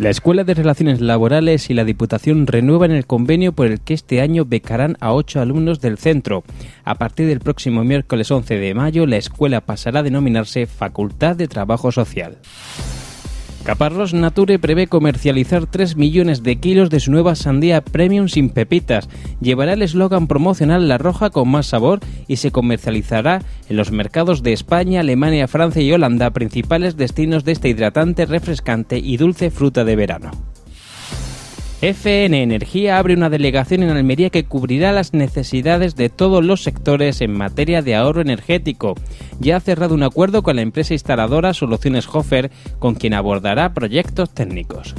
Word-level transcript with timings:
La 0.00 0.10
Escuela 0.10 0.42
de 0.42 0.54
Relaciones 0.54 1.00
Laborales 1.00 1.70
y 1.70 1.74
la 1.74 1.84
Diputación 1.84 2.48
renuevan 2.48 2.90
el 2.90 3.06
convenio 3.06 3.52
por 3.52 3.68
el 3.68 3.80
que 3.80 3.94
este 3.94 4.20
año 4.20 4.44
becarán 4.44 4.96
a 5.00 5.12
ocho 5.12 5.40
alumnos 5.40 5.80
del 5.80 5.98
centro. 5.98 6.42
A 6.84 6.96
partir 6.96 7.28
del 7.28 7.38
próximo 7.38 7.84
miércoles 7.84 8.28
11 8.28 8.58
de 8.58 8.74
mayo, 8.74 9.06
la 9.06 9.18
escuela 9.18 9.60
pasará 9.60 10.00
a 10.00 10.02
denominarse 10.02 10.66
Facultad 10.66 11.36
de 11.36 11.46
Trabajo 11.46 11.92
Social. 11.92 12.38
Caparrós 13.64 14.12
Nature 14.12 14.58
prevé 14.58 14.88
comercializar 14.88 15.64
3 15.64 15.96
millones 15.96 16.42
de 16.42 16.56
kilos 16.56 16.90
de 16.90 17.00
su 17.00 17.10
nueva 17.10 17.34
sandía 17.34 17.80
premium 17.80 18.28
sin 18.28 18.50
pepitas. 18.50 19.08
Llevará 19.40 19.72
el 19.72 19.80
eslogan 19.80 20.26
promocional 20.26 20.86
La 20.86 20.98
Roja 20.98 21.30
con 21.30 21.48
más 21.48 21.68
sabor 21.68 22.00
y 22.28 22.36
se 22.36 22.50
comercializará 22.50 23.40
en 23.70 23.78
los 23.78 23.90
mercados 23.90 24.42
de 24.42 24.52
España, 24.52 25.00
Alemania, 25.00 25.48
Francia 25.48 25.80
y 25.80 25.90
Holanda, 25.90 26.30
principales 26.30 26.98
destinos 26.98 27.44
de 27.44 27.52
este 27.52 27.70
hidratante, 27.70 28.26
refrescante 28.26 28.98
y 28.98 29.16
dulce 29.16 29.50
fruta 29.50 29.82
de 29.84 29.96
verano. 29.96 30.53
FN 31.84 32.42
Energía 32.42 32.96
abre 32.96 33.12
una 33.12 33.28
delegación 33.28 33.82
en 33.82 33.90
Almería 33.90 34.30
que 34.30 34.44
cubrirá 34.44 34.90
las 34.90 35.12
necesidades 35.12 35.96
de 35.96 36.08
todos 36.08 36.42
los 36.42 36.62
sectores 36.62 37.20
en 37.20 37.36
materia 37.36 37.82
de 37.82 37.94
ahorro 37.94 38.22
energético. 38.22 38.94
Ya 39.38 39.56
ha 39.56 39.60
cerrado 39.60 39.94
un 39.94 40.02
acuerdo 40.02 40.42
con 40.42 40.56
la 40.56 40.62
empresa 40.62 40.94
instaladora 40.94 41.52
Soluciones 41.52 42.08
Hofer, 42.10 42.50
con 42.78 42.94
quien 42.94 43.12
abordará 43.12 43.74
proyectos 43.74 44.32
técnicos. 44.32 44.94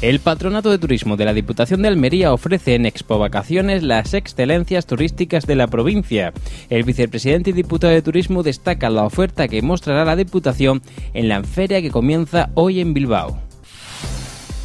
El 0.00 0.20
Patronato 0.20 0.70
de 0.70 0.78
Turismo 0.78 1.18
de 1.18 1.26
la 1.26 1.34
Diputación 1.34 1.82
de 1.82 1.88
Almería 1.88 2.32
ofrece 2.32 2.74
en 2.74 2.86
Expo 2.86 3.18
Vacaciones 3.18 3.82
las 3.82 4.14
excelencias 4.14 4.86
turísticas 4.86 5.46
de 5.46 5.56
la 5.56 5.66
provincia. 5.66 6.32
El 6.70 6.84
vicepresidente 6.84 7.50
y 7.50 7.52
diputado 7.52 7.92
de 7.92 8.00
Turismo 8.00 8.42
destaca 8.42 8.88
la 8.88 9.04
oferta 9.04 9.48
que 9.48 9.60
mostrará 9.60 10.06
la 10.06 10.16
Diputación 10.16 10.80
en 11.12 11.28
la 11.28 11.44
feria 11.44 11.82
que 11.82 11.90
comienza 11.90 12.48
hoy 12.54 12.80
en 12.80 12.94
Bilbao 12.94 13.41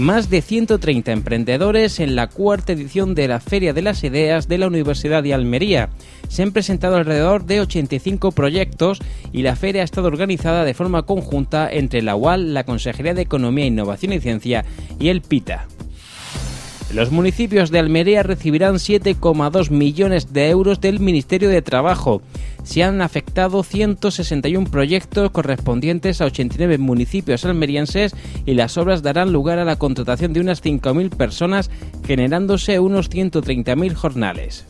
más 0.00 0.30
de 0.30 0.42
130 0.42 1.12
emprendedores 1.12 2.00
en 2.00 2.16
la 2.16 2.28
cuarta 2.28 2.72
edición 2.72 3.14
de 3.14 3.28
la 3.28 3.38
Feria 3.38 3.72
de 3.72 3.82
las 3.82 4.02
Ideas 4.02 4.48
de 4.48 4.58
la 4.58 4.66
Universidad 4.66 5.22
de 5.22 5.34
Almería. 5.34 5.90
Se 6.28 6.42
han 6.42 6.52
presentado 6.52 6.96
alrededor 6.96 7.44
de 7.44 7.60
85 7.60 8.32
proyectos 8.32 9.00
y 9.32 9.42
la 9.42 9.56
feria 9.56 9.82
ha 9.82 9.84
estado 9.84 10.08
organizada 10.08 10.64
de 10.64 10.74
forma 10.74 11.02
conjunta 11.02 11.70
entre 11.70 12.02
la 12.02 12.16
UAL, 12.16 12.54
la 12.54 12.64
Consejería 12.64 13.14
de 13.14 13.22
Economía, 13.22 13.66
Innovación 13.66 14.12
y 14.12 14.20
Ciencia 14.20 14.64
y 14.98 15.08
el 15.08 15.20
PITA. 15.20 15.66
Los 16.92 17.12
municipios 17.12 17.70
de 17.70 17.78
Almería 17.78 18.24
recibirán 18.24 18.74
7,2 18.74 19.70
millones 19.70 20.32
de 20.32 20.48
euros 20.48 20.80
del 20.80 20.98
Ministerio 20.98 21.48
de 21.48 21.62
Trabajo. 21.62 22.20
Se 22.64 22.82
han 22.82 23.00
afectado 23.00 23.62
161 23.62 24.68
proyectos 24.68 25.30
correspondientes 25.30 26.20
a 26.20 26.24
89 26.24 26.78
municipios 26.78 27.44
almerienses 27.44 28.12
y 28.44 28.54
las 28.54 28.76
obras 28.76 29.02
darán 29.02 29.32
lugar 29.32 29.60
a 29.60 29.64
la 29.64 29.76
contratación 29.76 30.32
de 30.32 30.40
unas 30.40 30.64
5.000 30.64 31.10
personas, 31.10 31.70
generándose 32.04 32.80
unos 32.80 33.08
130.000 33.08 33.94
jornales. 33.94 34.66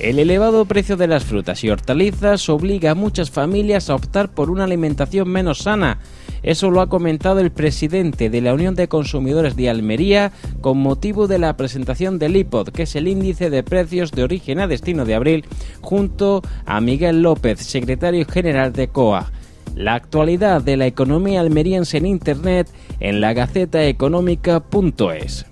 El 0.00 0.18
elevado 0.18 0.64
precio 0.64 0.96
de 0.96 1.06
las 1.06 1.24
frutas 1.24 1.62
y 1.62 1.68
hortalizas 1.68 2.48
obliga 2.48 2.92
a 2.92 2.94
muchas 2.94 3.30
familias 3.30 3.90
a 3.90 3.94
optar 3.94 4.30
por 4.30 4.50
una 4.50 4.64
alimentación 4.64 5.28
menos 5.28 5.58
sana. 5.58 5.98
Eso 6.42 6.70
lo 6.70 6.80
ha 6.80 6.88
comentado 6.88 7.40
el 7.40 7.50
presidente 7.50 8.30
de 8.30 8.40
la 8.40 8.54
Unión 8.54 8.74
de 8.74 8.88
Consumidores 8.88 9.56
de 9.56 9.68
Almería 9.68 10.32
con 10.62 10.78
motivo 10.78 11.26
de 11.26 11.38
la 11.38 11.54
presentación 11.58 12.18
del 12.18 12.36
IPOD, 12.36 12.70
que 12.70 12.84
es 12.84 12.96
el 12.96 13.08
índice 13.08 13.50
de 13.50 13.62
precios 13.62 14.10
de 14.12 14.22
origen 14.22 14.58
a 14.60 14.66
destino 14.66 15.04
de 15.04 15.16
abril, 15.16 15.44
junto 15.82 16.40
a 16.64 16.80
Miguel 16.80 17.20
López, 17.20 17.60
secretario 17.60 18.24
general 18.24 18.72
de 18.72 18.88
COA. 18.88 19.30
La 19.76 19.96
actualidad 19.96 20.62
de 20.62 20.78
la 20.78 20.86
economía 20.86 21.40
almeriense 21.40 21.98
en 21.98 22.06
Internet 22.06 22.70
en 23.00 23.20
la 23.20 23.34
gacetaeconómica.es. 23.34 25.49